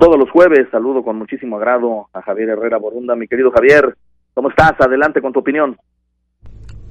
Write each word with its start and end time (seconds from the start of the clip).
todos 0.00 0.18
los 0.18 0.30
jueves. 0.30 0.66
Saludo 0.72 1.04
con 1.04 1.18
muchísimo 1.18 1.56
agrado 1.56 2.08
a 2.12 2.22
Javier 2.22 2.48
Herrera 2.48 2.78
Borunda. 2.78 3.14
Mi 3.14 3.28
querido 3.28 3.52
Javier, 3.52 3.94
¿cómo 4.34 4.48
estás? 4.48 4.72
Adelante 4.80 5.20
con 5.20 5.32
tu 5.32 5.40
opinión. 5.40 5.76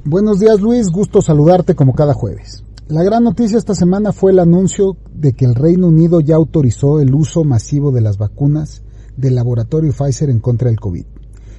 Buenos 0.06 0.40
días 0.40 0.62
Luis, 0.62 0.90
gusto 0.90 1.22
saludarte 1.22 1.76
como 1.76 1.94
cada 1.94 2.14
jueves. 2.14 2.64
La 2.88 3.04
gran 3.04 3.24
noticia 3.24 3.58
esta 3.58 3.76
semana 3.76 4.14
fue 4.14 4.32
el 4.32 4.40
anuncio 4.40 4.96
de 5.12 5.34
que 5.34 5.46
el 5.46 5.56
Reino 5.56 5.88
Unido 5.88 6.22
ya 6.22 6.36
autorizó 6.36 7.02
el 7.02 7.14
uso 7.14 7.44
masivo 7.44 7.92
de 7.92 8.02
las 8.02 8.18
vacunas 8.18 8.84
del 9.18 9.36
laboratorio 9.36 9.92
Pfizer 9.92 10.30
en 10.30 10.40
contra 10.40 10.70
del 10.70 10.80
COVID. 10.80 11.06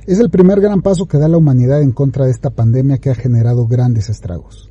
Es 0.06 0.18
el 0.18 0.30
primer 0.30 0.60
gran 0.60 0.80
paso 0.80 1.06
que 1.06 1.18
da 1.18 1.28
la 1.28 1.36
humanidad 1.36 1.82
en 1.82 1.92
contra 1.92 2.24
de 2.24 2.30
esta 2.30 2.50
pandemia 2.50 2.98
que 2.98 3.10
ha 3.10 3.14
generado 3.14 3.66
grandes 3.66 4.08
estragos. 4.08 4.70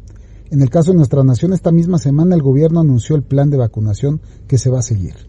En 0.50 0.62
el 0.62 0.70
caso 0.70 0.92
de 0.92 0.98
nuestra 0.98 1.24
nación, 1.24 1.54
esta 1.54 1.72
misma 1.72 2.00
semana 2.00 2.36
el 2.36 2.42
gobierno 2.42 2.80
anunció 2.80 3.16
el 3.16 3.24
plan 3.24 3.50
de 3.50 3.58
vacunación 3.58 4.20
que 4.48 4.58
se 4.58 4.72
va 4.72 4.80
a 4.80 4.84
seguir. 4.84 5.29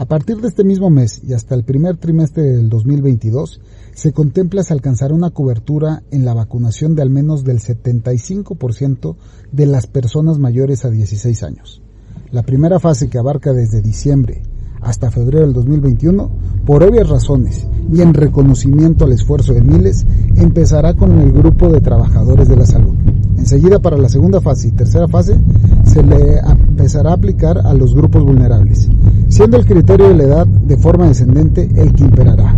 A 0.00 0.06
partir 0.06 0.40
de 0.40 0.48
este 0.48 0.64
mismo 0.64 0.88
mes 0.88 1.20
y 1.28 1.34
hasta 1.34 1.54
el 1.54 1.62
primer 1.62 1.98
trimestre 1.98 2.42
del 2.42 2.70
2022, 2.70 3.60
se 3.92 4.12
contempla 4.12 4.62
se 4.62 4.72
alcanzará 4.72 5.12
una 5.12 5.28
cobertura 5.28 6.04
en 6.10 6.24
la 6.24 6.32
vacunación 6.32 6.94
de 6.94 7.02
al 7.02 7.10
menos 7.10 7.44
del 7.44 7.58
75% 7.58 9.16
de 9.52 9.66
las 9.66 9.86
personas 9.86 10.38
mayores 10.38 10.86
a 10.86 10.90
16 10.90 11.42
años. 11.42 11.82
La 12.30 12.42
primera 12.44 12.80
fase 12.80 13.10
que 13.10 13.18
abarca 13.18 13.52
desde 13.52 13.82
diciembre 13.82 14.40
hasta 14.80 15.10
febrero 15.10 15.40
del 15.40 15.52
2021, 15.52 16.30
por 16.64 16.82
obvias 16.82 17.10
razones 17.10 17.66
y 17.92 18.00
en 18.00 18.14
reconocimiento 18.14 19.04
al 19.04 19.12
esfuerzo 19.12 19.52
de 19.52 19.60
miles, 19.60 20.06
empezará 20.36 20.94
con 20.94 21.18
el 21.20 21.30
grupo 21.30 21.68
de 21.68 21.82
trabajadores 21.82 22.48
de 22.48 22.56
la 22.56 22.64
salud. 22.64 22.94
Enseguida 23.36 23.80
para 23.80 23.98
la 23.98 24.08
segunda 24.08 24.40
fase 24.40 24.68
y 24.68 24.72
tercera 24.72 25.08
fase 25.08 25.38
se 25.84 26.02
le 26.02 26.38
empezará 26.38 27.10
a 27.10 27.14
aplicar 27.14 27.58
a 27.58 27.74
los 27.74 27.94
grupos 27.94 28.24
vulnerables, 28.24 28.88
siendo 29.30 29.56
el 29.56 29.64
criterio 29.64 30.08
de 30.08 30.16
la 30.16 30.24
edad 30.24 30.46
de 30.46 30.76
forma 30.76 31.06
descendente 31.06 31.70
el 31.76 31.92
que 31.94 32.02
imperará. 32.02 32.54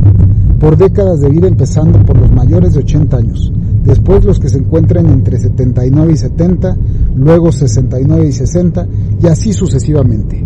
Por 0.58 0.76
décadas 0.76 1.20
de 1.20 1.28
vida 1.28 1.46
empezando 1.46 2.04
por 2.04 2.18
los 2.18 2.32
mayores 2.32 2.72
de 2.72 2.80
80 2.80 3.16
años, 3.16 3.52
después 3.84 4.24
los 4.24 4.40
que 4.40 4.48
se 4.48 4.58
encuentren 4.58 5.06
entre 5.06 5.38
79 5.38 6.12
y 6.12 6.16
70, 6.16 6.76
luego 7.16 7.52
69 7.52 8.26
y 8.26 8.32
60 8.32 8.86
y 9.22 9.26
así 9.26 9.52
sucesivamente. 9.52 10.44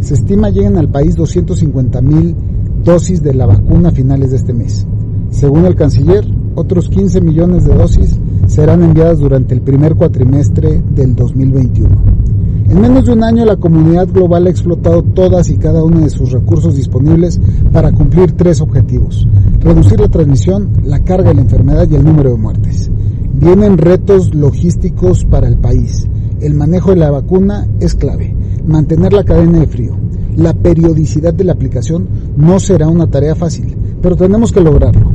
Se 0.00 0.14
estima 0.14 0.50
lleguen 0.50 0.76
al 0.76 0.88
país 0.88 1.14
250 1.14 2.00
mil 2.02 2.34
dosis 2.82 3.22
de 3.22 3.34
la 3.34 3.46
vacuna 3.46 3.90
a 3.90 3.92
finales 3.92 4.30
de 4.30 4.36
este 4.38 4.52
mes. 4.52 4.86
Según 5.30 5.66
el 5.66 5.76
canciller, 5.76 6.24
otros 6.56 6.88
15 6.88 7.20
millones 7.20 7.64
de 7.64 7.74
dosis 7.74 8.18
serán 8.48 8.82
enviadas 8.82 9.20
durante 9.20 9.54
el 9.54 9.60
primer 9.60 9.94
cuatrimestre 9.94 10.82
del 10.94 11.14
2021. 11.14 12.19
En 12.70 12.80
menos 12.80 13.04
de 13.04 13.12
un 13.14 13.24
año 13.24 13.44
la 13.44 13.56
comunidad 13.56 14.06
global 14.06 14.46
ha 14.46 14.50
explotado 14.50 15.02
todas 15.02 15.50
y 15.50 15.56
cada 15.56 15.82
uno 15.82 16.02
de 16.02 16.08
sus 16.08 16.30
recursos 16.30 16.76
disponibles 16.76 17.40
para 17.72 17.90
cumplir 17.90 18.30
tres 18.36 18.60
objetivos. 18.60 19.26
Reducir 19.58 19.98
la 19.98 20.06
transmisión, 20.06 20.68
la 20.84 21.00
carga 21.00 21.30
de 21.30 21.34
la 21.34 21.40
enfermedad 21.40 21.88
y 21.90 21.96
el 21.96 22.04
número 22.04 22.30
de 22.30 22.36
muertes. 22.36 22.88
Vienen 23.34 23.76
retos 23.76 24.32
logísticos 24.36 25.24
para 25.24 25.48
el 25.48 25.56
país. 25.56 26.06
El 26.40 26.54
manejo 26.54 26.90
de 26.90 26.96
la 26.98 27.10
vacuna 27.10 27.66
es 27.80 27.96
clave. 27.96 28.36
Mantener 28.64 29.14
la 29.14 29.24
cadena 29.24 29.58
de 29.58 29.66
frío. 29.66 29.96
La 30.36 30.54
periodicidad 30.54 31.34
de 31.34 31.42
la 31.42 31.54
aplicación 31.54 32.06
no 32.36 32.60
será 32.60 32.86
una 32.86 33.08
tarea 33.08 33.34
fácil, 33.34 33.74
pero 34.00 34.14
tenemos 34.14 34.52
que 34.52 34.60
lograrlo. 34.60 35.10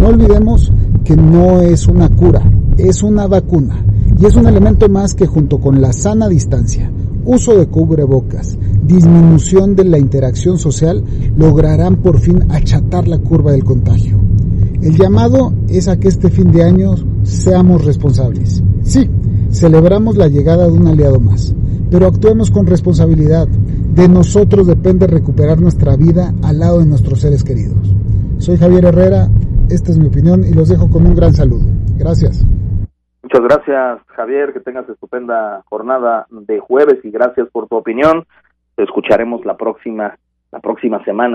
No 0.00 0.06
olvidemos 0.06 0.72
que 1.04 1.16
no 1.18 1.60
es 1.60 1.86
una 1.86 2.08
cura, 2.08 2.40
es 2.78 3.02
una 3.02 3.26
vacuna 3.26 3.83
y 4.20 4.26
es 4.26 4.36
un 4.36 4.46
elemento 4.46 4.88
más 4.88 5.14
que 5.14 5.26
junto 5.26 5.58
con 5.58 5.80
la 5.80 5.92
sana 5.92 6.28
distancia, 6.28 6.90
uso 7.24 7.56
de 7.56 7.66
cubrebocas, 7.66 8.56
disminución 8.86 9.74
de 9.74 9.84
la 9.84 9.98
interacción 9.98 10.58
social, 10.58 11.02
lograrán 11.36 11.96
por 11.96 12.18
fin 12.20 12.44
achatar 12.50 13.08
la 13.08 13.18
curva 13.18 13.52
del 13.52 13.64
contagio. 13.64 14.18
El 14.82 14.96
llamado 14.96 15.52
es 15.68 15.88
a 15.88 15.98
que 15.98 16.08
este 16.08 16.30
fin 16.30 16.52
de 16.52 16.62
año 16.62 16.94
seamos 17.22 17.84
responsables. 17.84 18.62
Sí, 18.82 19.08
celebramos 19.50 20.16
la 20.16 20.28
llegada 20.28 20.66
de 20.66 20.72
un 20.72 20.86
aliado 20.86 21.18
más, 21.18 21.54
pero 21.90 22.06
actuemos 22.06 22.50
con 22.50 22.66
responsabilidad. 22.66 23.48
De 23.94 24.08
nosotros 24.08 24.66
depende 24.66 25.06
recuperar 25.06 25.60
nuestra 25.60 25.96
vida 25.96 26.34
al 26.42 26.58
lado 26.58 26.80
de 26.80 26.86
nuestros 26.86 27.20
seres 27.20 27.42
queridos. 27.42 27.94
Soy 28.38 28.58
Javier 28.58 28.84
Herrera, 28.84 29.30
esta 29.70 29.92
es 29.92 29.98
mi 29.98 30.06
opinión 30.06 30.44
y 30.44 30.52
los 30.52 30.68
dejo 30.68 30.90
con 30.90 31.06
un 31.06 31.14
gran 31.14 31.34
saludo. 31.34 31.64
Gracias. 31.96 32.44
Muchas 33.34 33.48
gracias, 33.48 34.06
Javier. 34.14 34.52
Que 34.52 34.60
tengas 34.60 34.88
estupenda 34.88 35.64
jornada 35.68 36.24
de 36.30 36.60
jueves 36.60 37.04
y 37.04 37.10
gracias 37.10 37.48
por 37.50 37.66
tu 37.66 37.74
opinión. 37.74 38.24
Te 38.76 38.84
escucharemos 38.84 39.44
la 39.44 39.56
próxima, 39.56 40.16
la 40.52 40.60
próxima 40.60 41.02
semana. 41.02 41.32